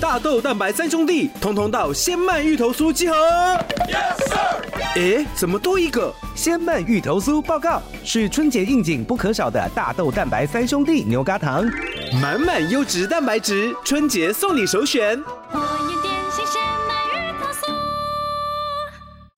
[0.00, 3.14] 大豆蛋白三兄弟，通通到鲜麦芋头酥集合。
[3.86, 4.62] Yes sir。
[4.94, 6.14] 诶，怎么多一个？
[6.34, 11.68] 鲜麦芋头酥报告，是春节应景不可少的大豆蛋白三兄弟牛轧糖，
[12.22, 15.20] 满满优质蛋白质，春节送你首选。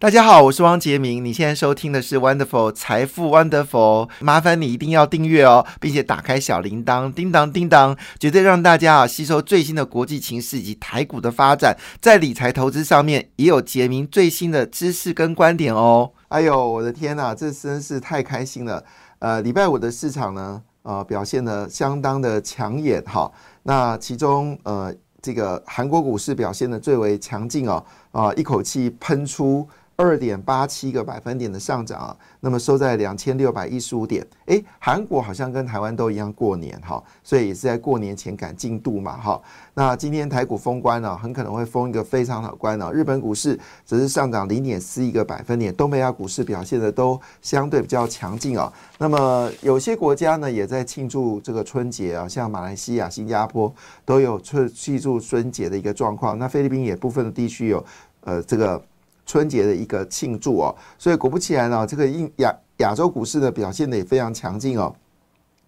[0.00, 1.24] 大家好，我是汪杰明。
[1.24, 16.12] 你现在收听的是 Wonderful 财富 Wonderful，麻烦你一定要订阅哦，并且打开小铃铛，叮当叮当，绝对让大家啊吸收最新的国际情势以及台股的发展，在理财投资上面也有杰明最新的知识跟观点哦。
[16.28, 18.84] 哎呦，我的天呐，这真是太开心了！
[19.18, 23.28] 呃，礼拜五的市场呢，呃，表现的相当的抢眼哈。
[23.64, 29.68] 那其中呃，这个韩国股市表现的最为强劲哦，啊，一口气喷出。
[30.00, 34.24] 二点八七个百分点的上涨啊，那么收在两千六百一十五点。
[34.46, 39.42] 诶，韩国好像跟台湾都一样过年哈，所以也是在过年前赶进度嘛哈。
[39.74, 42.92] 那今天台股封关呢，很可能会封一个非常好关呢。
[42.92, 48.72] 日本股市只是上涨零点四一个百分点，东北亚股市表现的都相对比较强劲啊。
[48.98, 53.74] 那么有些国家呢也在庆祝这个春节啊，像马来西亚、新加坡
[54.04, 56.38] 都有春庆祝春节的一个状况。
[56.38, 57.84] 那菲律宾也部分的地区有
[58.20, 58.80] 呃这个。
[59.28, 64.92] 春节的一个庆祝哦，所以果不其然呢，这个印亚亚洲股市呢表现的也非常强劲哦。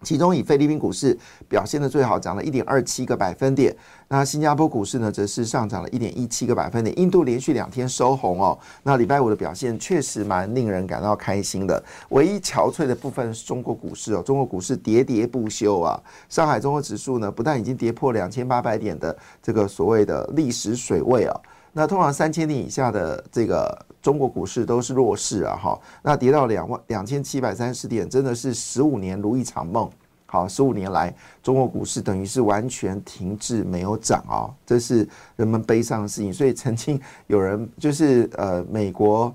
[0.03, 1.15] 其中以菲律宾股市
[1.47, 3.75] 表现的最好，涨了一点二七个百分点。
[4.07, 6.97] 那新加坡股市呢，则是上涨了一点一七个百分点。
[6.97, 8.57] 印度连续两天收红哦。
[8.81, 11.83] 那礼拜五的表现确实蛮令人感到开心的。
[12.09, 16.01] 唯一憔悴的部分是中国股市哦，中国股市喋喋不休啊。
[16.29, 21.41] 上海综合指数呢，不但已经跌破两千八百点的这个所谓的历史水位啊。
[21.73, 29.89] 那通常三千点以下的这个中国股市都是弱势啊，哈，那跌到两万两千七百三十点，真的是十五年如一场梦。
[30.25, 36.33] 好，十五年来中国股市等于是完全停滞，没有涨啊，这是人们悲伤的事情。
[36.33, 39.33] 所以曾经有人就是呃，美国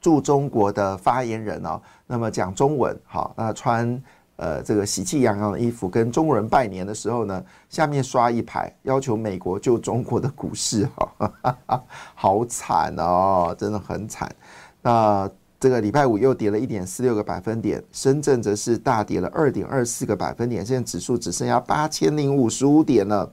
[0.00, 4.02] 驻中国的发言人哦，那么讲中文，好，那穿。
[4.36, 11.82] 呃，这个喜气洋洋的衣服跟中国人拜年的时候呢，下面刷一排，要求美国救中国的股市，哈，
[12.14, 14.30] 好惨哦，真的很惨。
[14.82, 23.32] 那这个礼拜五又跌了一点四六个百分点，深圳则是大跌了二点二四个百分点，现在指数只剩下八千零五十五点了。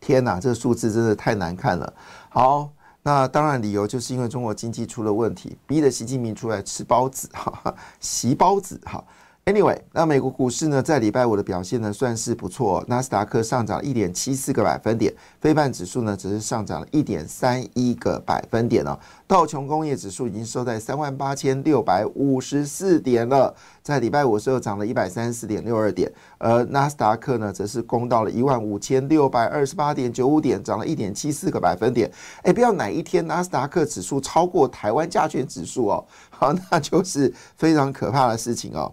[0.00, 1.92] 天哪，这个数字真的太难看了。
[2.30, 2.68] 好，
[3.04, 9.04] 那当然理由就是因为中国经济出了问题，逼得习近平出来吃包子，哈， 席包子，哈。
[9.48, 12.84] Anyway，那美国股市呢，在礼拜五的表现呢，算是不错。
[12.86, 15.10] 纳斯达克上涨一点七四个百分点，
[15.40, 18.98] 非半指数呢，只是上涨了一点三一个百分点哦。
[19.26, 32.12] 道琼工业指数已经收在三万八千六百五十四点了，在礼拜五的时候涨了一百三十四点六二点，而纳斯达克呢，则是攻到了一万五千六百二十八点九五点，涨了一点七四个百分点。
[32.42, 38.92] 哎，不要哪一天纳斯达克指数超过台湾加权指数哦，好，那就是非常可怕的事情哦。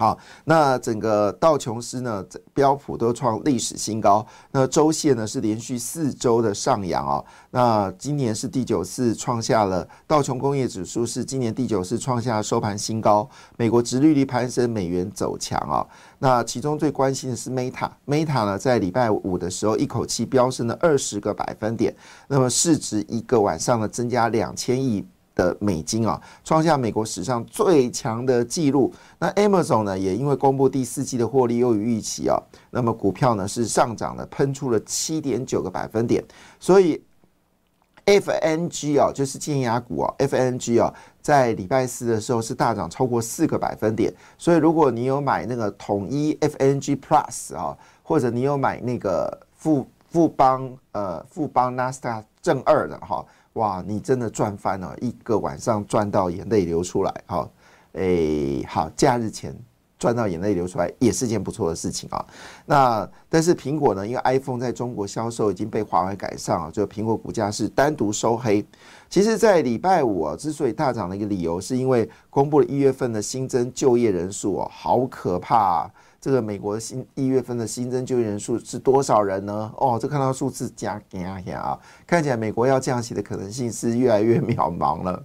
[0.00, 4.24] 好，那整个道琼斯呢，标普都创历史新高。
[4.52, 7.24] 那周线呢是连续四周的上扬啊。
[7.50, 13.28] 那今年是第九次创下了道琼工业指数是今年第九次创下收盘新高。
[13.56, 15.84] 美国殖利率攀升，美元走强啊。
[16.20, 21.92] 那其中最关心的是 Meta，Meta 呢在礼拜五的时候一口气飙升了二十个百分点，
[22.28, 25.04] 那么市值一个晚上呢增加两千亿。
[25.38, 28.92] 的美金啊，创下美国史上最强的纪录。
[29.20, 32.36] 那 Amazon 呢，也因为公布第四季的获利优于预期啊，
[32.70, 36.22] 那么股票呢是上涨了，喷出了七点九个百分点。
[36.58, 37.00] 所以
[38.04, 44.12] FNG 啊，就是尖牙股啊，FNG 啊，在礼拜四的时候是大涨超过四个百分点。
[44.36, 53.24] 所以如果你有买那个统一 FNG Plus 啊，或者你有买那个富富邦呃富邦 Nasdaq 正二的哈。
[53.58, 57.50] 哇，你真的赚翻了，一个晚上赚到眼泪流出来，好，
[57.92, 59.52] 诶，好，假日前
[59.98, 62.24] 赚到眼泪流出来也是件不错的事情啊。
[62.66, 68.64] 那但是苹果呢，因为 iPhone 在中国销售已经被华为赶上了，就苹果股价是单独收黑。
[69.10, 75.90] 其实，在礼拜五啊，之所以大涨的一个理由，是因为公布了一月份的新增就业人数哦，好可怕。
[76.20, 79.72] 这个美国新一月份的新增就业人数是多少人呢？
[79.76, 85.24] 哦，这看到数字加加加啊，看起来美国要降息的可能性是越来越渺茫了。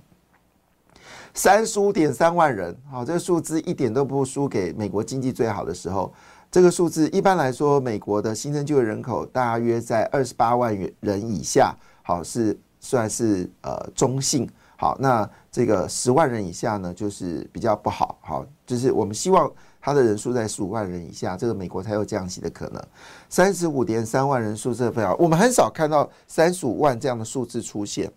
[1.33, 6.13] 三十五点三万人，好，这个数字一点都不输给美国经济最好的时候。
[6.51, 14.47] 这个数字一般来说，美国的新增就业人口大约在二十八万人以下，好是算是呃中性。
[14.77, 18.17] 好，那这个十万人以下呢，就是比较不好。
[18.21, 22.83] 好，就是我们希望它的人数在十五万人以下，这个美国才有降息的可能。
[23.29, 28.11] 三十五点三万人数这非常，我们很少看到三十五万这样的数字出现。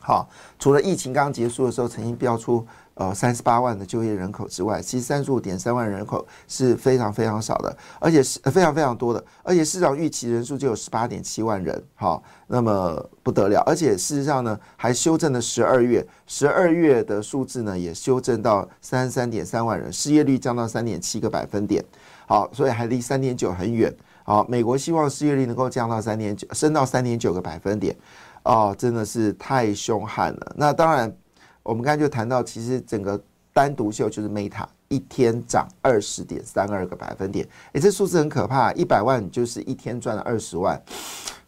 [0.00, 2.64] 好，除了疫情刚结束的时候，曾经标出。
[2.96, 21.84] 呃，三十八万的就业人口之外，其实三十五点三万人口是非常非常少的，而且是非常非常多的，而且市场预期人数就有十八点七万人，好，那么不得了，而且事实上呢，还修正了十二月，十二月的数字呢也修正到三十三点三万人，失业率降到三点七个百分点，
[22.26, 23.94] 好，所以还离三点九很远，
[24.24, 27.94] 好，美国希望失业率能够降到三点九，升到三点九个百分点，
[28.44, 31.14] 哦，真的是太凶悍了，那当然。
[31.66, 33.20] 我们刚才就谈到，其实整个
[33.52, 40.80] 单独秀就是 Meta 一天涨二十点三二个百分点，哎，这数字很可怕，一百万就是一天赚了二十万，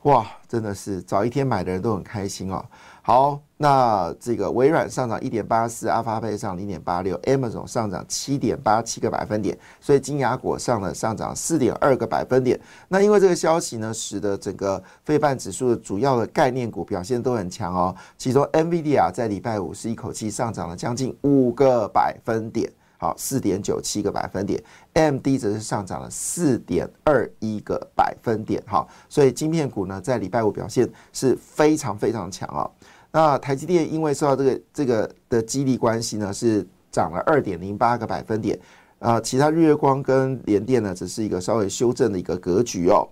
[0.02, 2.64] 哇，真的是早一天买的人都很开心哦。
[3.08, 12.60] 好，那这个微软上涨一点八四，阿法贝上零点八六，Amazon 上涨七点八七个百分点，所以金牙果上了上涨四点二个百分点。
[12.86, 17.96] 那因为这个消息呢，使得整个非半指数的主要的概念股表现都很强哦。
[18.18, 24.62] 其中 NVIDIA 在礼拜五是一口气上涨了将近五个百分点，好，四点九七个百分点。
[24.92, 32.70] MD 则是上涨了四点二一个百分点，好，所以晶片股呢在礼拜五表现是非常非常强哦。
[33.10, 38.58] 那台积电因为受到这个这个的激励关系呢，是涨了二点零八个百分点
[38.98, 39.20] 啊。
[39.20, 43.08] 其他日月光跟联电呢，只是一个稍微修正的一个格局哦。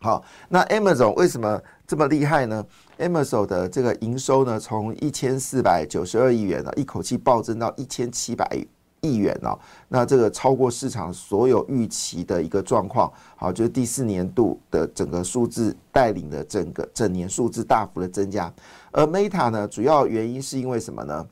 [0.00, 2.64] 好，那 Amazon 为什么这么厉害呢
[2.98, 8.66] ？Amazon 的这个营收呢，从一千四百九十二亿元呢，一口气暴增到一千七百亿。
[9.02, 9.58] 亿元哦，
[9.88, 18.52] 那这个超过市场所有预期的一个状况，好，就是第四年度的整个数字带领的整个整年数字大幅的增加。
[18.92, 21.26] 而 Meta 呢，主要原因是因为什么呢？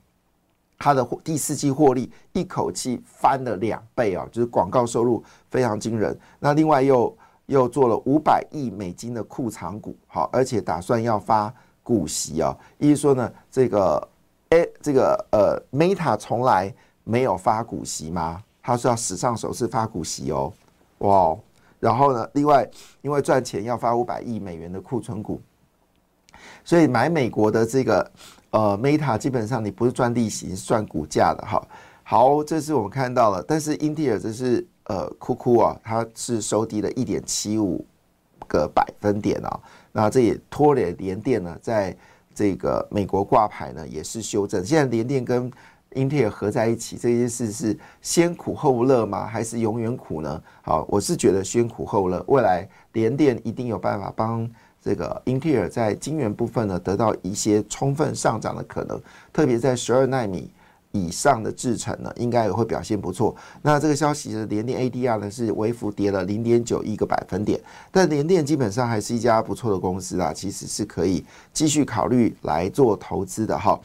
[0.79, 6.19] 它的第四季获利一口气翻了两倍啊，就是广告收入非常惊人。
[6.39, 7.17] 那另外又
[7.47, 11.53] 又做了五百亿美金的库藏股，好，而且打算要发
[11.83, 12.57] 股息啊。
[12.79, 14.09] 意思说呢，这个
[14.51, 16.75] 哎，这个呃，Meta 从来。
[17.11, 18.45] 没有发股息吗？
[18.63, 20.53] 他是要史上首次发股息哦，
[20.99, 21.35] 哇！
[21.81, 22.69] 然后呢，另外
[23.01, 25.41] 因为赚钱要发五百亿美元的库存股，
[26.69, 28.11] 所以买美国的这个
[28.50, 31.67] 呃 Meta 基本上你不是赚利息，是赚股价的哈。
[32.03, 37.82] 好，这是我们看到了，但是英特尔这是呃哭哭啊，它是收低了一点七五
[38.47, 39.61] 个百分点啊，
[39.93, 41.97] 那这也拖累联电呢，在
[42.35, 45.50] 这个美国挂牌呢也是修正，现在联电跟
[45.94, 49.26] 英特尔合在一起这件事是先苦后乐吗？
[49.26, 50.43] 还是永远苦呢？
[50.61, 52.23] 好，我是觉得先苦后乐。
[52.29, 54.47] 未来联电一定有办法帮
[54.83, 59.01] 这个英特尔在晶圆部分呢得到一些充分上涨的可能，
[59.33, 60.51] 特别在十二纳米
[60.93, 63.37] 以上的制程呢，应该也会表现不错。
[63.61, 67.61] 那这个消息的联电 ADR 呢是微幅跌了零点九一个百分点，
[67.91, 73.79] 但联电基本上还是一家不错的公司啊，其实是可以继续考虑来做投资的哈。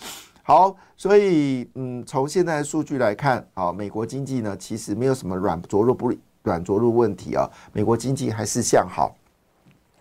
[0.44, 6.14] 好，所以嗯，从现在的数据来看，啊，美国经济呢其实没有什么软着陆不
[6.44, 9.14] 软着陆问题啊，美国经济还是向好。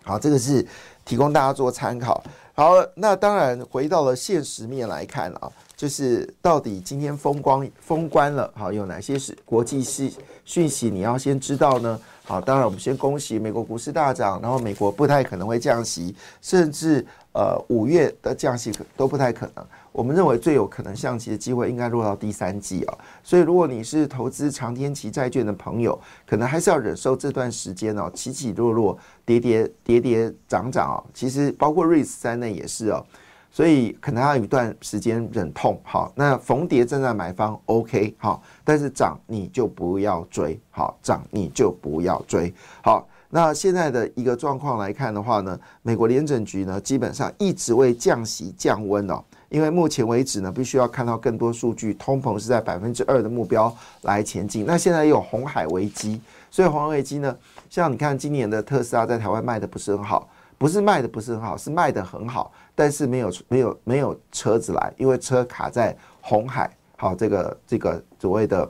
[0.03, 0.65] 好，这个是
[1.05, 2.23] 提供大家做参考。
[2.53, 10.13] 好，那当然回到了现实面来看啊，就是到底今天风光封关了，好，有哪些是国际讯
[10.45, 11.99] 讯息你要先知道呢？
[12.25, 19.65] 好，当然我们先恭喜美国股市大涨，然后美国不太可能会降息，甚至呃五月的降息可都不太可能。
[19.93, 30.97] 我们认为最有可能降息的机会应该落到第三季啊，所以如果你是投资长天期债券的朋友，可能还是要忍受这段时间哦，起起落落、跌跌跌跌涨涨啊。
[31.13, 33.05] 其实包括瑞斯在内也是哦，
[33.51, 35.79] 所以可能要有一段时间忍痛。
[35.83, 42.51] 好，那逢跌正在买方 OK 好，但是涨你就不要追，好涨你就不要追。
[42.83, 49.23] 好，那现在的一个状况来看的话呢，美国联准局呢基本上一直为降息降温哦。
[49.53, 54.65] 因为目前为止呢，必须要看到更多数据，通膨是在百分之二的目标来前进。
[54.65, 56.19] 那现在有红海危机，
[56.49, 57.37] 所以红海危机呢，
[57.69, 68.67] 像你看今年的特斯拉在台湾卖的不是很好，不是卖的不是很好，是卖的很好，但是没有没有没有车子来，因为车卡在红海，好这个这个所谓的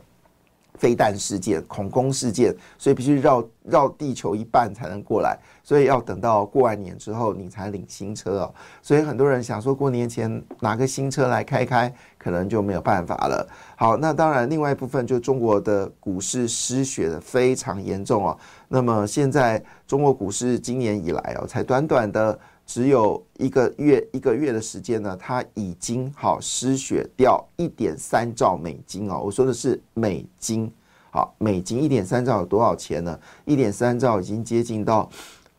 [0.75, 8.53] 飞弹事件、恐攻事件，所以必须绕绕地球一半才能过来，所以要等到过完年之后你才领新车哦。
[8.82, 13.48] 所以很多人想说过年前拿个新车来开开，可能就没有办法了。
[13.75, 18.38] 好，那当然另外一部分就中国的股市失血的非常严重哦。
[18.67, 22.39] 那么现在中国股市今年以来哦，才短短的。
[22.65, 29.22] 只有一个月一个月的时间呢，它已经好失血掉一点三兆美金哦。
[29.22, 30.72] 我说的是美金，
[31.12, 33.20] 好，美金一点三兆有多少钱呢？
[33.43, 35.10] 一点三兆已经接近到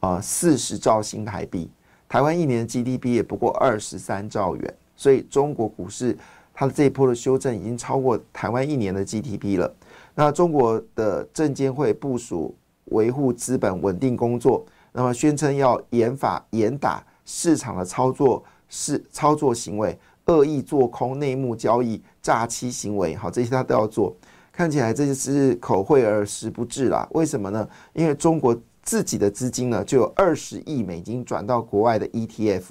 [0.05, 1.71] 啊四十兆新台币。
[2.09, 6.17] 台湾一年的 GDP 也不过二十三兆元，所以中国股市
[6.53, 9.75] 它的这一波的修正已经超过台湾一年的 GDP 了。
[10.15, 12.55] 那中国的证监会部署
[12.87, 14.65] 维护资本稳定工作。
[14.93, 24.15] 那么宣称要严法严打市场的操作是操作行为，恶意做空、内幕交易、诈欺行为，好，这些他都要做。
[24.53, 27.09] 看起来这就是口惠而实不至啦。
[27.11, 27.69] 为什么呢？
[27.93, 32.65] 因为中国自己的资金呢就有二十亿美金转到国外的 ETF，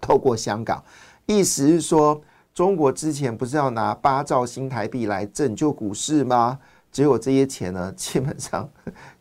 [0.00, 0.84] 透过香港，
[1.26, 2.20] 意思是说，
[2.54, 6.58] 中国之前不是要拿八兆新台币来拯救股市吗？
[6.92, 8.68] 结果这些钱呢， 基本上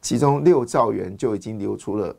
[0.01, 2.15] 其中六兆元就已经流出了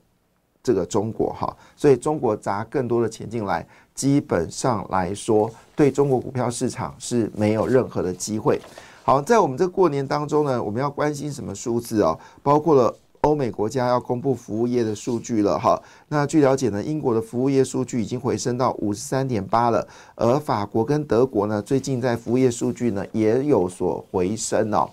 [0.63, 8.61] 这个中国哈，所以中国砸更多的钱进来，基本上来说对中国股票市场是没有任何的机会。
[9.03, 12.19] 好，在我们这过年当中呢，我们要关心什么数字啊？
[12.43, 15.81] 包括了欧美国家要公布服务业的数据了哈。
[16.09, 24.89] 那据了解呢，英国的服务业数据已经回升到五十三点八了，而法国跟德国呢，最近在服务业数据呢也有所回升哦。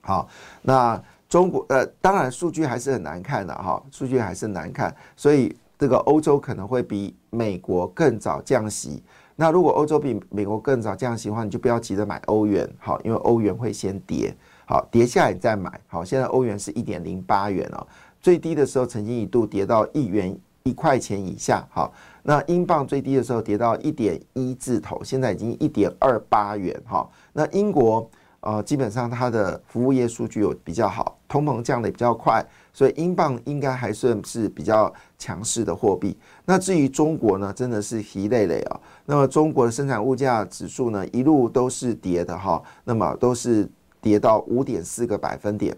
[0.00, 0.28] 好，
[0.62, 9.02] 那中国呃，当然数据还是很难看的哈，数据还是难看，所以这个欧洲可能会比美国更早降息。
[9.36, 14.34] 那如果欧洲比美国更早降息的话，你就不要急着买欧元，好，因为欧元会先跌，
[14.68, 15.80] 好，跌下来再买。
[15.86, 17.86] 好，现在欧元是一点零八元哦，
[18.20, 21.90] 最低的时候曾经一度跌到一元一块钱以下，好，
[22.22, 28.06] 那英镑最低的时候跌到一点一字头，现在已经一点二八元，哈，那英国。
[28.40, 36.16] 呃，基本上它的服务业数据有比较好，通膨降的比较快，所以英镑应该还算是比较强势的货币。
[36.44, 38.80] 那至于中国呢，真的是疲累累啊。
[39.04, 43.68] 那么中国的生产物价指数呢，一路都是跌的哈，那么都是
[44.00, 45.76] 跌到五点四个百分点。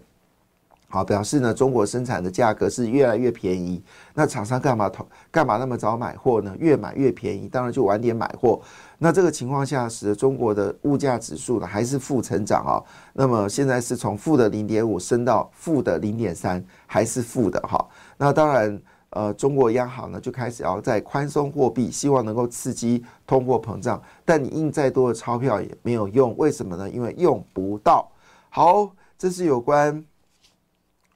[0.93, 3.81] 好，表示呢，中国生产的价格是越来越便宜。
[4.13, 5.07] 那厂商干嘛投？
[5.31, 6.53] 干嘛那么早买货呢？
[6.59, 8.59] 越买越便宜，当然就晚点买货。
[8.97, 12.75] 那这个情况下，使得中国的物价指数呢还是负成长啊。
[13.13, 17.87] 那么现在是从负的零点五升到负的零点三，还是负的哈。
[18.17, 24.03] 那当然，呃，中国央行呢就开始要在宽松货币，希望能够刺激通货膨胀。
[24.25, 26.89] 但你印再多的钞票也没有用，为什么呢？
[26.89, 28.10] 因为用不到。
[28.53, 30.03] 好，这是有关。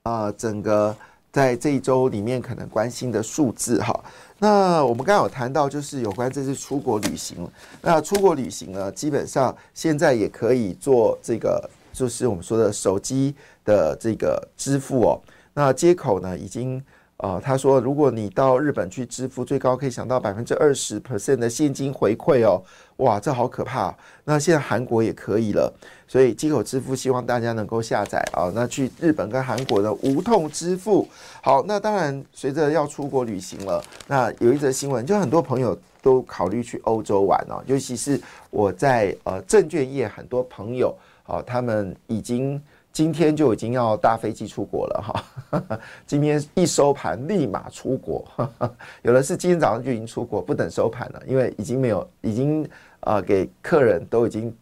[0.04, 0.96] 啊，整个
[1.34, 4.04] 在这一周里面可能关心的数字哈，
[4.40, 7.46] 那我们刚刚有谈到，就是有关这次出国旅行。
[7.82, 15.22] 那出国旅行呢，基本上现在也可以做这个，就是我们说的手机的这个支付哦。
[15.54, 16.82] 那接口呢，已经。
[17.18, 22.62] 啊，他说，如果你到日本去支付，最高可以享到百分之二十 percent 的现金回馈哦，
[22.98, 23.96] 哇，这好可怕！
[24.26, 25.74] 那现在韩国也可以了，
[26.08, 28.52] 所以机口支付希望大家能够下载啊。
[28.54, 31.08] 那去日本跟韩国的无痛支付，
[31.42, 38.20] 好，那当然随着要出国旅行了，那有一则新闻，就很多朋友都考虑去欧洲玩哦，尤其是
[38.50, 40.96] 我在呃证券业很多朋友
[41.26, 42.62] 啊，他们已经。
[42.96, 48.26] 今天就已经要搭飞机出国了哈， 今天一收盘立马出国，
[49.04, 52.66] 有的是今天早上就已经出国，不等收盘了，因为已经没有，已经
[53.02, 54.56] 呃给客人都已经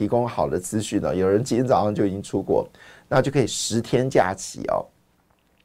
[0.00, 2.66] 提供好的资讯呢，有人今天早上就已经出国，
[3.06, 4.86] 那就可以十天假期哦。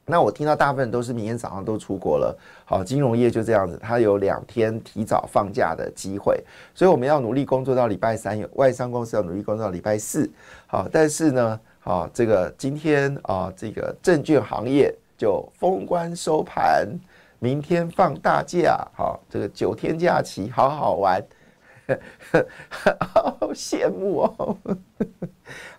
[0.04, 10.30] 那我听到大部分都是明天早上都出国了，好，金融业就这样子，它有两天提早放假的机会，所以我们要努力工作到礼拜三，有外商公司要努力工作到礼拜四，
[10.66, 11.58] 好，但是呢。
[11.86, 16.84] 啊，这个今天啊，这个证券行业就封关收盘，
[17.38, 21.22] 明天放大假，好，这个九天假期好好玩，
[23.00, 24.58] 好羡慕哦。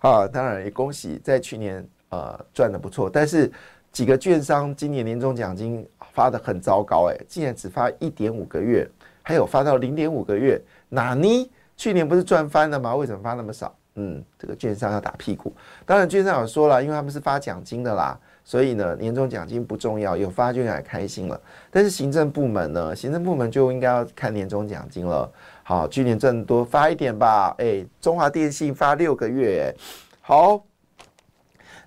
[0.00, 3.50] 啊，当然也恭喜在去年呃赚的不错，但是
[3.92, 8.88] 几个券商今年年终奖金发的很糟糕，哎，竟然只发一点五个月，
[9.22, 11.50] 还有发到零点五个月，哪呢？
[11.76, 12.96] 去年不是赚翻了吗？
[12.96, 13.74] 为什么发那么少？
[13.94, 15.52] 嗯，这个券商要打屁股。
[15.84, 21.40] 当然，券商有说了，因为他们是发奖金的啦，所以呢，年终奖金不重要，有发就应该开心了。
[21.70, 25.30] 但是行政部门呢，行政部门就应该要看年终奖金了。
[25.68, 27.54] 好，去年挣多发一点吧。
[27.58, 29.70] 哎，中华电信发六个月，
[30.22, 30.64] 好，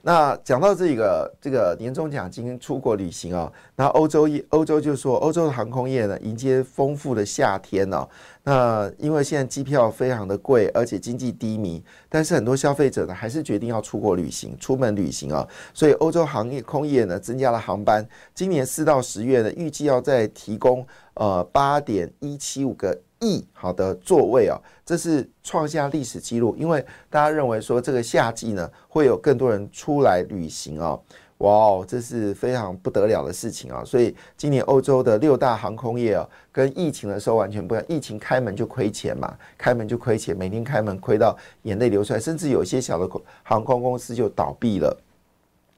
[0.03, 8.07] 那讲到这个这个年终奖金出国旅行啊，那欧洲一欧洲就说欧洲的航空业呢迎接丰富的夏天呢。
[8.43, 15.47] 那因为现在机票非常的贵，而且经济低迷，但是很多消费者呢还是决定要出国旅行、出门旅行啊。
[15.73, 20.85] 所以欧洲航空业呢增加了航班，今年四到十月呢预计要再提供
[21.15, 22.95] 呃八点一七五个。
[23.21, 30.99] 亿好的座位啊，这是创下历史记录，因为大家认为说这个夏季呢会有更多人出来旅行啊，
[31.37, 33.83] 哇哦，这是非常不得了的事情啊！
[33.83, 43.09] 所以今年欧洲的六大航空业啊，跟疫情的时候完全不一样，疫情开门就亏钱嘛，开门就亏钱，每天开门亏到眼泪流出来，甚至有些小的
[43.43, 44.95] 航空公司就倒闭了。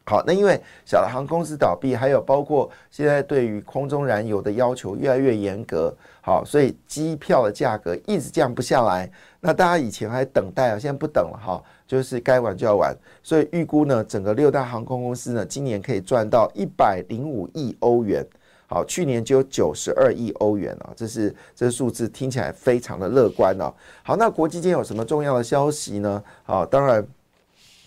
[0.05, 9.09] 好，那因为小的航空公司倒闭，还有包括现在对于空中燃油的要求越来越严格，好，所以机票的价格一直降不下来。
[9.39, 12.93] 那大家以前还等待啊，现在不等了哈，就是该玩就要玩。
[13.21, 18.25] 所以预估呢，整个六大航空公司呢，今年可以赚到一百零五亿欧元。
[18.67, 23.73] 好，去年就有九十二亿欧元啊，这是这数字听起来非常的乐观哦。
[24.03, 26.21] 好，那国际间有什么重要的消息呢？
[26.43, 27.05] 好，当然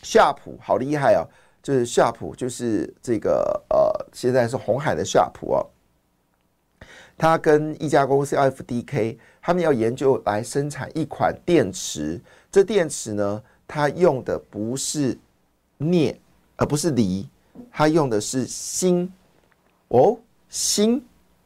[0.02, 1.20] 夏普好厉害啊。
[1.66, 5.66] 就是夏普，就是这个呃，现在是红海的夏普哦。
[7.18, 12.20] 他跟一家公司 FDK，他们要研究来生产一款电池。
[12.52, 15.18] 这电池呢，它用的不是
[15.78, 16.16] 镍，
[16.54, 17.28] 而不是锂，
[17.72, 19.10] 它用的是锌。
[19.88, 20.16] 哦，
[20.48, 21.02] 锌，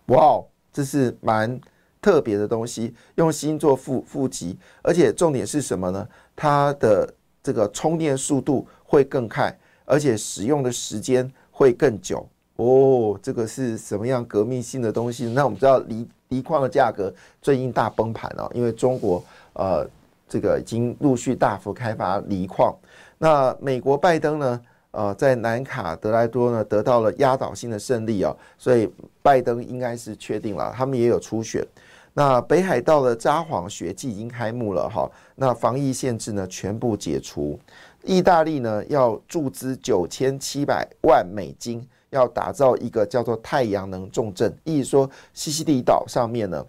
[0.09, 1.59] 哇哦，这是蛮
[2.03, 6.07] 特别的东西，用锌做负负极，而且重点是什么呢？
[6.37, 7.11] 它的
[7.43, 9.59] 这个充电速度会更快。
[9.91, 15.27] 而且使用的时间会更久哦，这个是什么样革命性的东西？
[15.27, 19.21] 那我们知道锂锂矿的价格最近大崩盘哦，因为中国
[19.55, 19.85] 呃
[20.29, 22.73] 这个已经陆续大幅开发锂矿。
[23.19, 24.61] 那美国拜登呢
[24.93, 28.89] 呃在南卡德莱多呢得到了压倒性的胜利哦，所以
[29.21, 31.67] 拜登应该是确定了，他们也有初选。
[32.13, 37.59] 那北海道的札幌雪季已经开幕了哈，那防疫限制呢全部解除。
[38.05, 46.65] 意大利呢要注资九千七百万美金，要打造一个叫做太阳能重镇，意思说西西里岛上面呢，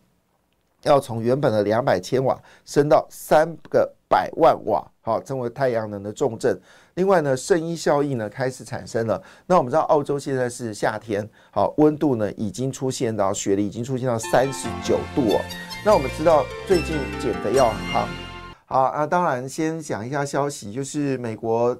[0.83, 6.59] 要从原本的两百千瓦升到三个百万瓦，好，成为太阳能的重镇。
[6.95, 9.21] 另外呢，圣衣效应呢开始产生了。
[9.47, 15.39] 那我们知道澳洲现在是夏天，好，温度呢已经出现到雪梨已经出现到三十九度哦。
[15.85, 18.30] 那我们知道最近减肥要好。
[18.71, 21.77] 好啊，当然先讲一下消息，就是美国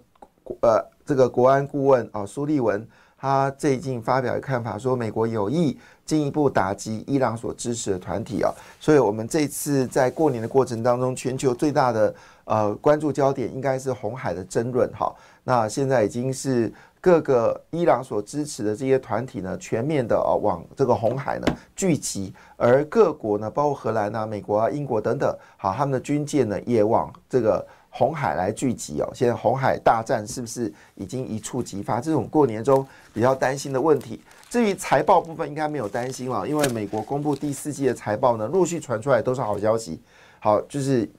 [0.61, 2.85] 呃这个国安顾问啊苏利文，
[3.17, 16.69] 他最近发表的看法说，美国有意进一步打击伊朗所支持的团体啊，所以我们这次在过年的过程当中，全球最大的呃关注焦点应该是红海的争论哈，那现在已经是。
[17.01, 29.09] 各个伊朗所支持的这些团体呢，全面的啊往这个红海呢聚集，而各国呢，包括荷兰啊、美国啊、英国等等，好，他们的军舰呢也往这个红海来聚集哦。
[29.15, 31.99] 现在红海大战是不是已经一触即发？
[31.99, 34.21] 这种过年中比较担心的问题。
[34.47, 39.99] 至于财报部分，应该没有担心了，因为美国公布第四季的财报呢，陆续传出来都是好消息。
[40.39, 41.09] 好，就是。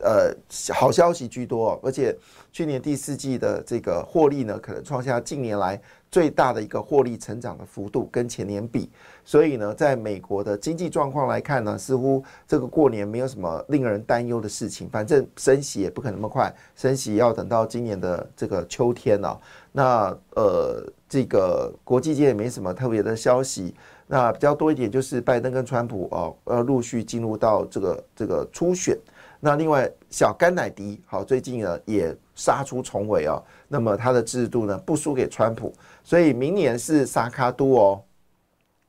[0.00, 0.32] 呃，
[0.72, 2.16] 好消息居多，而且
[2.52, 5.80] 去年第四季的这个获利呢，可能创下近年来
[6.10, 8.90] 最大的一个获利成长的幅度，跟前年比。
[9.24, 14.88] 所以呢，在美国的经济状况来看呢，似乎这个过年没有什么令人担忧的事情。
[14.88, 19.38] 反正升息也不可能那么快，升息要等到今年的这个秋天了。
[19.70, 23.74] 那呃，这个国际界也没什么特别的消息。
[24.10, 28.98] 那比较多一点就是拜登跟川普哦，要陆续进入到这个这个初选。
[29.38, 33.42] 那另外，小甘乃迪好，最近呢也杀出重围哦。
[33.66, 35.74] 那么他的制度呢不输给川普，
[36.04, 38.02] 所以明年是萨卡都哦，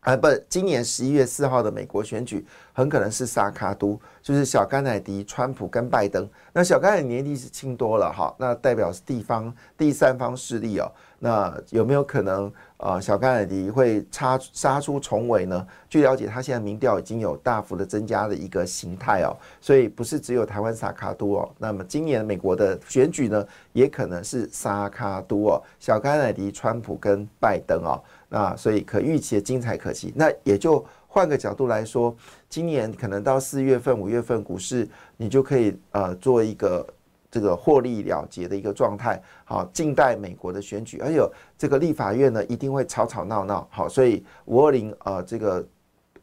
[0.02, 6.30] 啊不，今年十一月四号的美国选举很可能是萨卡都，就是小甘乃迪、川普跟拜登。
[6.54, 10.90] 那小甘乃迪年纪是轻多了哈，那代表是地方第三方势力哦。
[11.20, 12.52] 那有没有可能？
[12.82, 15.68] 呃，小甘乃迪会杀杀出重围呢？
[15.90, 21.50] 据了解，他现在民调已经有大幅的增加的一个形态哦，所以不是只有台湾萨卡都哦。
[21.58, 28.02] 那么今年美国的选举呢，也可能是萨卡都哦，小甘乃迪、川普跟拜登哦。
[28.30, 30.14] 那所以可预期的精彩可期。
[30.16, 32.16] 那也就换个角度来说，
[32.48, 36.88] 今年可能到四月份、五月份股市，你就可以呃做一个。
[37.32, 45.68] 这个获利了结的一个状态，好，静待美国的选举，还有这个立法院呢，一定会吵吵闹闹，好，所以五二零啊，这个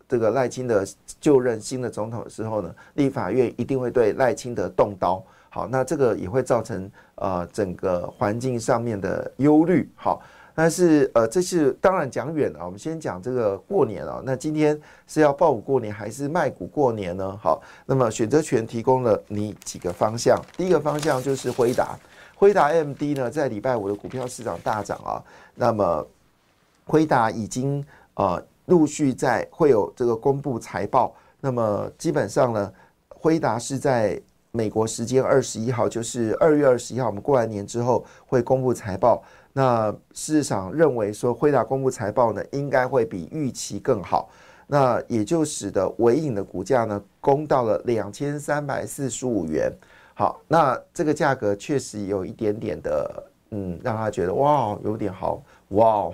[0.09, 0.85] 这个赖清德
[1.21, 5.23] 就任新的总统的时候呢，立法院一定会对赖清德动刀。
[5.49, 9.89] 好，那这个也会造成呃整个环境上面的忧虑。
[9.95, 10.21] 好，
[10.59, 14.23] 但是呃，这是当然讲远了，我们先讲这个过年啊。
[14.25, 17.39] 那今天是要报股过年还是卖股过年呢？
[17.43, 20.43] 好，那么选择权提供了你几个方向。
[20.57, 21.99] 第一个方向就是辉达，
[22.35, 25.23] 辉达 MD 呢，在礼拜五的股票市场大涨啊。
[25.55, 26.07] 那么
[26.87, 31.15] 辉达已经呃陆续在会有这个公布财报。
[31.39, 32.73] 那么基本上呢，
[33.11, 34.19] 辉达是在。
[34.53, 39.23] 美国时间二十一号，就是二月二十一号，我们过完年之后会公布财报。
[39.57, 44.29] 那市场认为说，辉达公布财报呢，应该会比预期更好。
[44.67, 49.73] 那也就使得伟影的股价呢，攻到了两千三百四十五元。
[50.13, 56.13] 好，那这个价格确实有一点点的，嗯，让他觉得哇，有点好哇。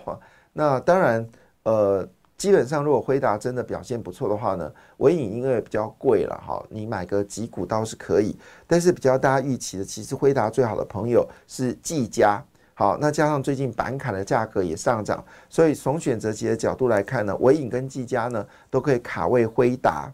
[0.53, 1.29] 那当然，
[1.65, 2.09] 呃。
[2.39, 8.37] 基本上，如果辉达真的表现不错的话呢，伟影因为比较贵了哈，你买个几股倒是可以。
[8.67, 12.43] 但是比较大家预期的，其实辉达最好的朋友是技嘉。
[12.83, 20.13] 好，那加上最近板卡的价格也上涨，所以从选择级的角度来看呢，伟影跟技嘉呢都可以卡位辉达。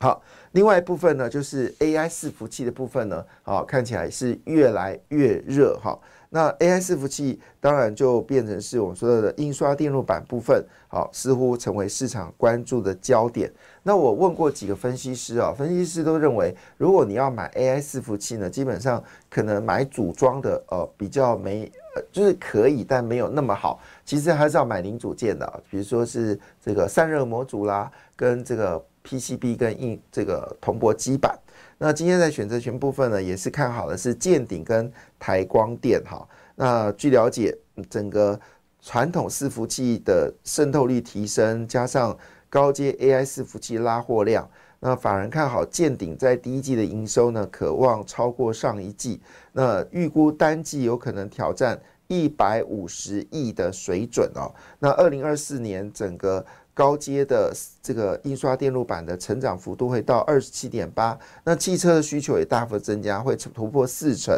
[0.00, 0.20] 好，
[0.52, 5.96] 另外一部分呢，就是 AI 伺服器的部分呢，好看起来是越来越热哈。
[6.30, 13.48] 那 AI 伺服器当然就变成是我们说的印刷电路板部分，好，似乎成为市场关注的焦点。
[13.88, 21.72] 那我问过几个分析师啊，分析师都认为，如果你要买 AI 伺服器呢，基本上可能买组装的，呃，比较没，
[22.12, 23.80] 就是可以，但没有那么好。
[24.04, 31.34] 其实还是要买零组件的，比如说是这个散热模组啦，跟这个 PCB 跟硬这个铜箔基板。
[31.78, 36.28] 那今天在选择权部分呢，也是看好的是建鼎跟台光电哈。
[36.56, 37.56] 那据了解，
[37.88, 38.38] 整个
[38.82, 42.14] 传统伺服器的渗透率提升，加上
[42.48, 44.48] 高阶 AI 伺服器拉货量，
[44.80, 49.20] 那法人看好建鼎在第一季的营收呢，渴望超过上一季。
[49.52, 54.54] 那预估单季有可能挑战一百五十亿的水准哦。
[54.78, 56.44] 那二零二四年整个。
[56.78, 64.32] 高阶的这个印刷电路板的成长幅度会到二十七点八，那汽车的需求也大幅增加，会突破四成。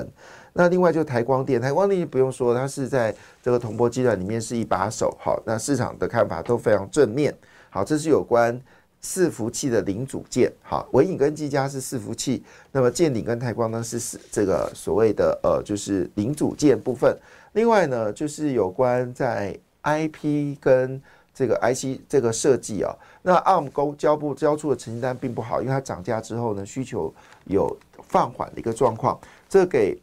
[0.55, 5.15] 那另外就台光电，台光电不用说，它是在这个铜箔基段里面是一把手。
[5.21, 7.37] 好，那市场的看法都非常正面。
[7.71, 8.61] 好，这是有关
[9.03, 10.53] 伺服器的零组件。
[10.63, 17.17] 好，伟影跟技嘉是伺服器，那么建鼎跟台光呢是是这个所谓的呃就是零组件部分。
[17.53, 21.01] 另外呢就是有关在 IP 跟
[21.33, 27.13] 这个 IC 这个设计啊，那 ARM 公交部交出的成绩单并不好，因为它涨价之后呢，需求
[27.47, 29.19] 有放缓的一个状况。
[29.49, 29.99] 这给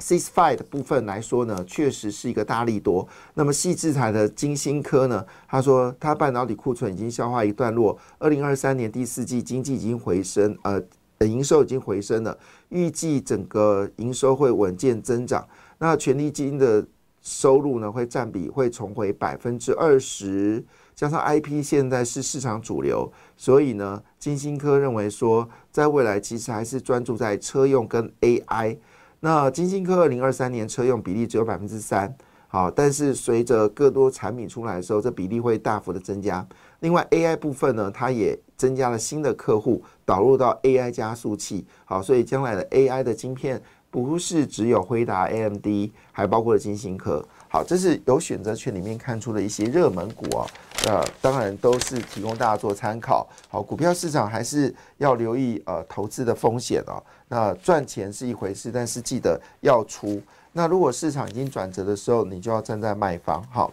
[0.00, 3.06] c s f i 的部分来说呢，确实是一个大力多。
[3.34, 10.82] 那么细制材的金星科呢，他说他半导体库存已经消化一段落，二零二三年第四季经济已经回升，呃，
[11.26, 12.36] 营收已经回升了，
[12.70, 15.46] 预计整个营收会稳健增长。
[15.78, 16.84] 那权利金的。
[17.22, 28.78] 收入呢会占比会重回百分之二十，加上 IP 现在是市场主流，所以呢，金星科认为说，在未来其实还是专注在车用跟 AI。
[29.20, 32.14] 那金星科二零二三年车用比例只有百分之三，
[32.48, 36.46] 好，但是随着更多产品出来的时候，这比例会大幅的增加。
[36.80, 43.62] 另外 AI 部分呢，它也增加了新的客户导入到 AI 加速器，好，所以将来的 AI 的晶片。
[43.92, 45.66] 不是只有辉达、AMD，
[46.12, 47.26] 还包括了金星科。
[47.48, 50.46] 好，这是有选择权里面看出的一些热门股哦。
[50.86, 53.28] 那当然都是提供大家做参考。
[53.48, 57.02] 好，股票市场还是要留意呃投资的风险哦。
[57.30, 60.20] 那赚钱是一回事，但是记得要出。
[60.52, 63.42] 那如果市场已经转折的时候，你就要站在卖方。
[63.50, 63.72] 好。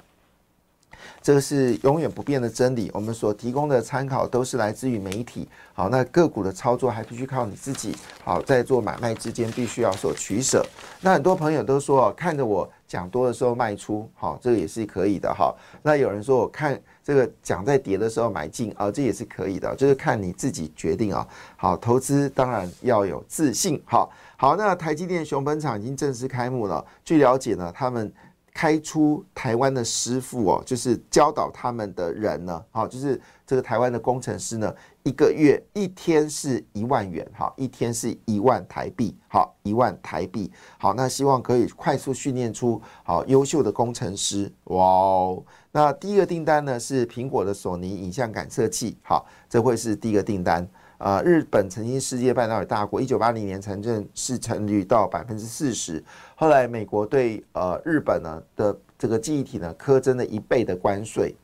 [1.22, 2.90] 这个是永远不变的真理。
[2.94, 5.48] 我们所提供的参考都是来自于媒体。
[5.74, 7.96] 好，那个股的操作还必须靠你自己。
[8.24, 10.66] 好，在做买卖之间必须要所取舍。
[11.02, 15.34] 那很多朋友都说，看着我讲多的时候卖出，好，这个也是可以的。
[15.34, 21.28] 哈，那有人说我看这个讲在跌的时候买进，啊，这也是可以的，就是看你自己决定啊。
[21.56, 23.82] 好，投资当然要有自信。
[23.86, 26.86] 好，好，那台积电熊本厂已经正式开幕了。
[27.04, 28.12] 据了解呢，他们。
[28.58, 50.68] 开出台湾的师傅哦，就是教导他们的人呢，好，就是这个台湾的工程师呢，一个月一天是一万元，哈，一天是一万台币，好，一万台币，好，那希望可以快速训练出好优秀的工程师，哇哦，那第一个订单呢是苹果的索尼影像感测器，好，这会是第一个订单。
[50.98, 56.04] 啊，日本曾经世界半导体大国，一九八零年城镇市成率到百分之四十。
[56.36, 61.36] 后来美国对呃日本呢的这个记忆体呢苛征了一倍的关税。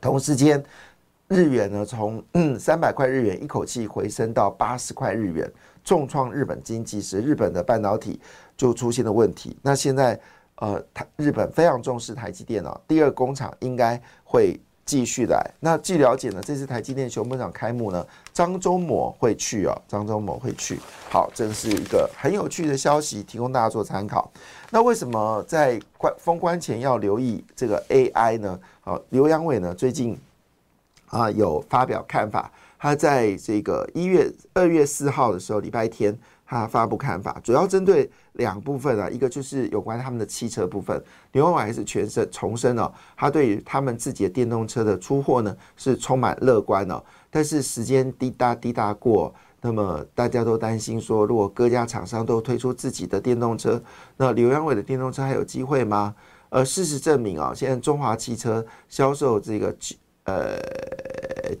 [0.00, 0.64] 同时间，
[1.28, 2.24] 日元呢从
[2.58, 5.52] 三百块日元一口气回升到八十块日元，
[5.84, 8.18] 重创日本经济，使日本的半导体
[8.56, 9.58] 就出现了问题。
[9.60, 10.18] 那现在
[10.56, 14.58] 呃，台日本非常重视台积电哦，第二工厂应该会。
[14.86, 20.78] 继续来，那据了解呢，这次台积电熊本厂开幕呢，张忠谋会去哦，张忠谋会去。
[21.10, 24.30] 好，这是一个很有趣的消息，提供大家做参考。
[24.70, 28.60] 那为什么在关封关前要留意这个 AI 呢？
[28.82, 30.18] 好，刘阳伟呢最近
[31.06, 36.16] 啊有发表看法，他在这个一月二月四号的时候，礼拜天。
[36.46, 41.02] 他发布看法，主要针对两部分啊，一个就是有关他们的汽车部分。
[41.32, 47.02] 刘文伟还是全身重申哦，他对于他们自己的电动车的出货呢是充满乐观哦。
[47.30, 53.82] 但是时间滴答滴答过，那么大家都担心说，如果各家厂商都推出自己的电动车，
[54.16, 56.14] 那刘阳伟的电动车还有机会吗？
[56.50, 59.74] 而事实证明啊，现在中华汽车销售这个
[60.24, 60.58] 呃。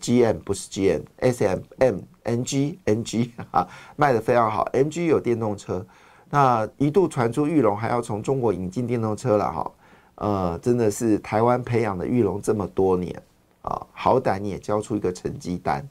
[0.00, 3.66] G M 不是 G M，S M M N G N G 啊，
[3.96, 4.62] 卖的非常好。
[4.72, 5.84] M G 有电动车，
[6.30, 9.72] 那一度传出玉龙还要从中国引进电动车了哈。
[10.16, 13.20] 呃，真的是台湾培养的玉龙这么多年
[13.62, 15.86] 啊，好歹你也交出一个成绩单，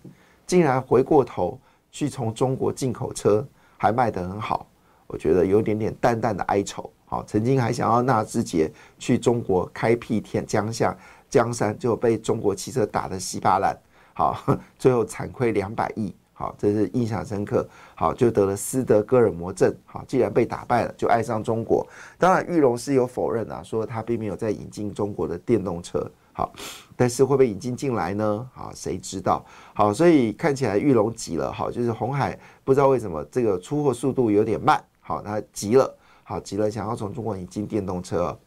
[0.48, 1.60] 竟然回过头
[1.92, 3.46] 去从中国进口车
[3.78, 4.66] 还卖得很好，
[5.08, 6.90] 我觉得有点点淡淡的哀愁。
[7.06, 10.98] 好，曾经还想要纳智捷去中国开辟天江夏。
[11.30, 13.76] 江山就被中国汽车打得稀巴烂，
[14.14, 14.38] 好，
[14.78, 21.86] 最后惨亏两百亿，好，这是印象深刻，好，就得了斯德哥尔摩症，好，既然被打败了，就爱上中国。
[22.18, 26.54] 当然，玉龙是有否认啊，说他并没有在引进中国的电动车，好，
[26.96, 28.50] 但是会不会引进进来呢？
[28.54, 29.44] 好，谁知道？
[29.74, 38.38] 好，所以看起来玉龙急了，好，就是红海不知道为什么这个出货速度有点慢，好，他急了，好，急了，想要从中国引进电动车。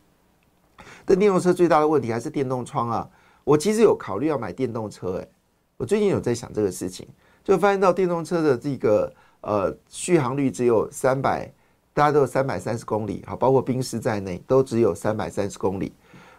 [1.05, 3.09] 但电动车最大的问题还是电动窗啊！
[3.45, 5.29] 我其实有考虑要买电动车，诶，
[5.77, 7.07] 我最近有在想这个事情，
[7.45, 9.13] 就发现到电动车的这个
[9.43, 11.53] 呃续航率只有三百，
[11.93, 15.93] 大家都有三百三十公里，好，包括冰室在内都只有三百三十公里。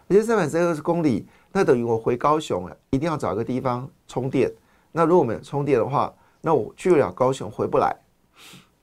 [0.10, 4.52] 而且三百三十公里，那等于我回高雄一定要找一个地方充电。
[4.91, 7.95] 那如果没有充电的话，那我去不了高雄，回不来。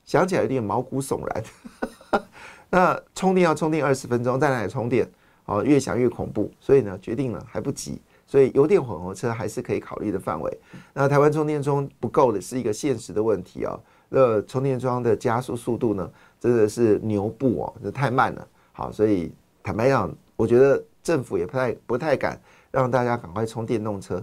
[0.05, 2.23] 想起来有点毛骨悚然。
[2.69, 5.09] 那充电要充电二十分钟，在哪里充电？
[5.45, 7.99] 哦，越想越恐怖，所以呢，决定了还不急，
[8.35, 10.59] 所以油电混合车还是可以考虑的范围。
[10.93, 13.79] 那台湾充电桩不够的是一个现实的问题啊。
[14.09, 18.45] 那充电桩的加速速度呢，真的是牛步哦，这太慢了。
[18.73, 19.31] 好，所以
[19.63, 22.37] 坦白讲，我觉得政府也不太不太敢
[22.71, 24.21] 让大家赶快充电动车。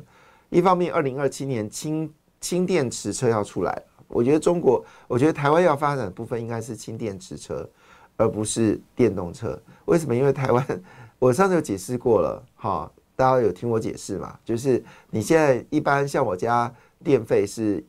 [0.50, 7.66] 一方面，二零二七年氢氢电池车要出来，我觉得中国，我觉得台湾要发展的部分应该是氢电池车，
[8.18, 9.58] 而不是电动车。
[9.86, 10.14] 为什么？
[10.14, 10.82] 因为台湾。
[11.18, 14.38] 我上次有解释过了，哈，大家有听我解释嘛？
[14.44, 16.72] 就是你现在一般像我家
[17.04, 17.84] 电费是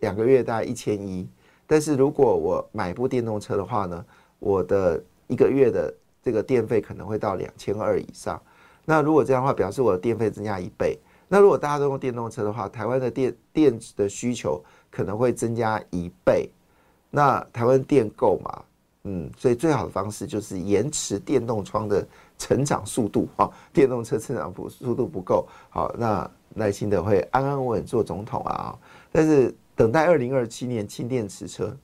[0.00, 1.28] 两个月大概一千一，
[1.66, 4.04] 但是如果我买部电动车的话呢，
[4.38, 8.40] 我的一个月的这个电费可能会到两千二以上。
[8.84, 10.98] 那如果这样的话，表示我的电费增加一倍。
[11.28, 16.50] 那如果大家都用电动车的话，台湾的电电的需求可能会增加一倍。
[17.10, 18.64] 那台湾电够吗？
[19.04, 22.06] 嗯，所以最好的方式就是延迟电动窗的。
[22.40, 28.74] 成长速度啊，电动车成长不速度不够好，那耐心的会安安稳稳做总统啊。
[29.12, 31.76] 但是等待二零二七年氢电池车，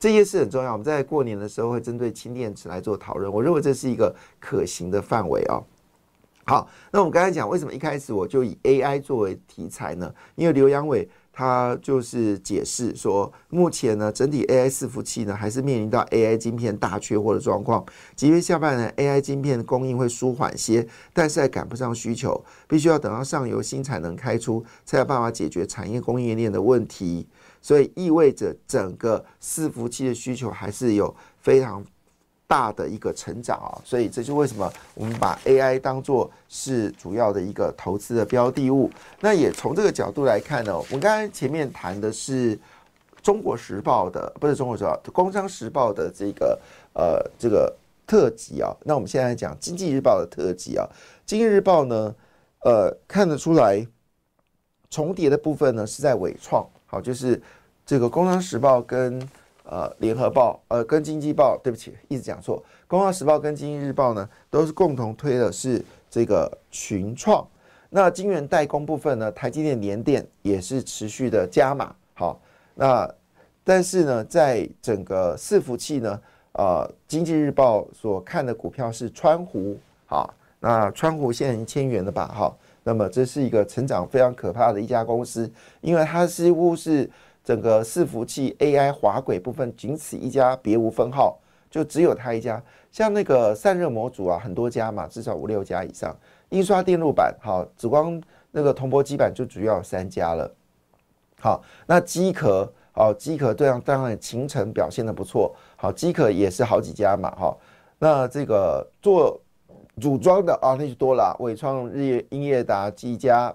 [0.00, 0.72] 这些是很重要。
[0.72, 5.62] 我们在过年的时候会针对氢电池来做讨论，我认为这是一个可行的范围啊。
[6.44, 10.12] 好，那我们刚才讲为什么一开始我就以 AI 作为题材呢？
[10.34, 11.08] 因为刘阳伟。
[11.32, 17.84] 他就是解释说，目前呢，整体 AI 伺服器呢，还是面临到 AI 晶片大缺货的状况。
[18.14, 27.26] 即便下半年 AI 晶片供应会舒缓些，但是还赶不上需求，必须要等到上游新产能开出，才有办法解决产业供应链的问题。
[27.62, 31.84] 所以意味着整个伺服器的需求还是有非常。
[32.50, 38.90] 大的一个成长啊，所以这就为什么我们把 AI 当做是主要的一个投资的标的物。
[39.20, 42.58] 那也从这个角度来看呢，我们刚才前面谈的是
[43.22, 46.58] 中国时报的，不是中国时报，工商时报的这个
[46.94, 47.72] 呃这个
[48.04, 48.74] 特辑啊。
[48.82, 50.84] 那我们现在讲经济日报的特辑啊，
[51.24, 52.12] 经济日报呢，
[52.64, 53.86] 呃看得出来
[54.90, 57.40] 重叠的部分呢是在伟创，好，就是
[57.86, 59.24] 这个工商时报跟。
[59.70, 62.60] 呃，联合报，呃，跟经济报，对不起，一直讲错。
[62.88, 65.80] 工商时报跟经济日报呢，都是共同推的是
[66.10, 67.46] 这个群创。
[67.88, 71.94] 那晶圆代工部分呢，台积电、联电也是持续的加码。
[72.14, 72.40] 好，
[72.74, 73.08] 那
[73.62, 76.20] 但是呢，在整个伺服器呢，
[76.54, 79.78] 呃，经济日报所看的股票是川湖。
[80.06, 82.26] 好，那川湖现在已经千元了吧？
[82.26, 82.52] 哈，
[82.82, 85.48] 那么这是一个成长非常可怕的一家公司，
[85.80, 87.08] 因为它几乎是
[87.42, 91.38] 整个伺服器 AI 滑轨部分仅此一家，别无分号，
[91.70, 92.62] 就只有它一家。
[92.90, 96.16] 像那个散热模组啊，很多家嘛，至少五六家以上。
[96.50, 100.52] 印刷电路板，好，紫光那个铜箔基板就主要有三家了。
[101.38, 107.56] 好，那机壳，好，机壳这样当然秦城表现的不错，好，机壳也是好几家嘛，哈。
[107.98, 109.40] 那这个做
[110.00, 113.54] 组装的啊，那就多了，伟创、日业、英业达、技嘉、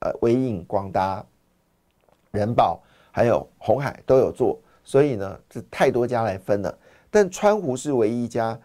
[0.00, 1.24] 呃，伟影、广达、
[2.30, 2.78] 人保，
[3.18, 6.72] 还有红海都有做，所以呢，这太多家来分了。
[7.10, 8.56] 但川湖是唯一一家，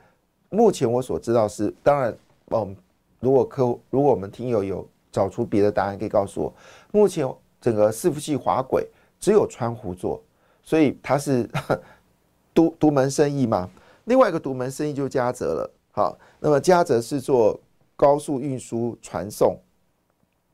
[0.52, 2.16] 目前我所知道是，当然，
[2.52, 2.76] 嗯，
[3.20, 6.54] 如果客户，如果我们听友有找出别的答案，可以告诉我。
[6.92, 7.28] 目前
[7.60, 8.88] 整个伺服器滑轨
[9.20, 10.22] 只有川湖做，
[10.62, 11.50] 所以它是
[12.54, 13.68] 独独门生意嘛。
[14.04, 15.74] 另外一个独门生意就嘉泽了。
[15.89, 17.60] 好，那么嘉泽是做
[17.96, 19.58] 高速运输传送，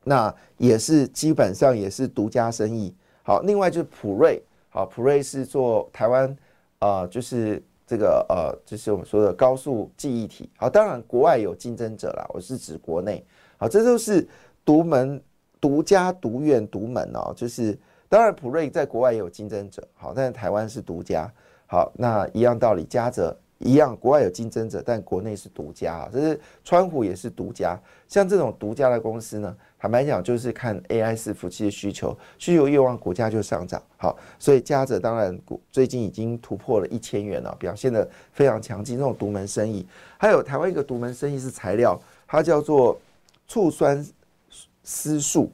[0.04, 2.94] 那也是基本上也是独家生意。
[3.22, 6.36] 好，另外就是普瑞，好，普瑞是做台湾
[6.78, 7.62] 啊，就是。
[7.90, 10.48] 这个呃，就是我们说的高速记忆体。
[10.56, 13.26] 好，当然国外有竞争者啦，我是指国内。
[13.58, 14.28] 好，这都是
[14.64, 15.20] 独门、
[15.60, 17.32] 独家、独院、独门哦。
[17.34, 17.76] 就是
[18.08, 21.28] 当然普瑞在国外也有竞争者，好，但是台湾是独家。
[21.66, 23.36] 好，那一样道理，嘉泽。
[23.58, 26.08] 一样，国外有竞争者，但国内是独家啊。
[26.12, 27.76] 这是川虎也是独家。
[28.06, 33.82] 像这种独家的公司呢，坦白讲就是看 AI 伺服器的需求，需求越旺，股价就上涨。
[33.96, 38.98] 好，所以嘉泽当然股最近已经突破了一千元了，表现的非常强劲。
[38.98, 39.86] 这种独门生意，
[40.18, 43.00] 还有台湾一个独门生意是材料，它叫做
[43.48, 44.06] 醋酸
[44.84, 45.50] 丝素。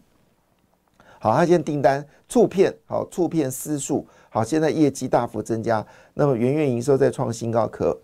[1.20, 4.04] 好，它现在订单醋片，好醋片丝素。
[4.28, 7.96] 好，现在业绩大幅增加，那么元月营收再创新高，可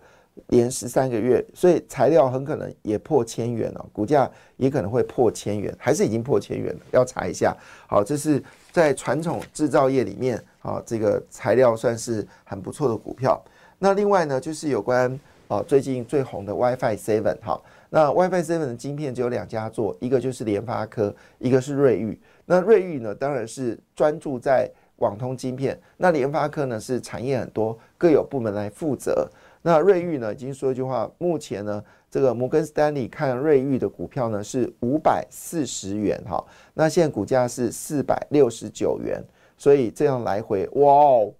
[0.47, 7.55] 连十三个月，所以材料很可能也破千元了，股价也可能会破千元，还是已经破千元了，要查一下。
[7.87, 13.39] 好，这是在传统制造业里面，啊，这个材料算是很不错的股票。
[13.77, 22.19] 那另外呢，就是有关啊最近最红的 WiFi Seven，哈，那 WiFi Seven 的晶片只有两家做，一个就是联发科，一个是瑞昱。
[22.45, 24.69] 那瑞昱呢，当然是专注在。
[24.97, 29.27] 网通晶片，那联发科呢是产业很多，各有部门来负责。
[29.63, 36.45] 那瑞昱呢已经说一句话，目前呢这个摩根斯丹利看瑞昱的股票呢是五百四十元哈，
[36.75, 39.23] 那现在股价是四百六十九元，
[39.57, 41.33] 所以这样来回，哇哦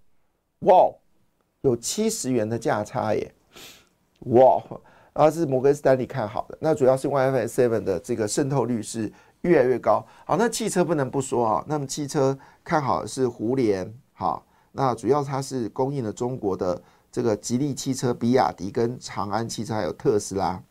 [0.62, 0.92] 哇，
[1.62, 3.32] 有七十元的价差耶，
[4.22, 4.60] 哇，
[5.14, 9.12] 然后是摩根斯丹利看好的，那主要是 WiFi Seven 的这个渗透率是。
[9.44, 11.66] 越来越高，好，那汽车不能不说啊。
[11.68, 16.82] 那么汽车看好的是胡联，好，那主要它是供应了中国的
[17.13, 20.63] 这个吉利汽车、比亚迪跟长安汽车，还有特斯拉。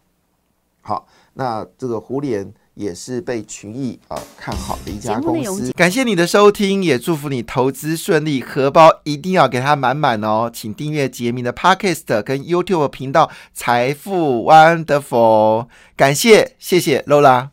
[0.81, 5.71] 好，那这个胡联也是被群益啊看好的一家公司。
[5.71, 10.51] 感谢你的收听，也祝福你投资顺利，荷包一定要给它满满哦。
[10.53, 17.53] 请订阅杰明的 Podcast 跟 YouTube 频道财富 Wonderful，感谢，谢谢 Lola。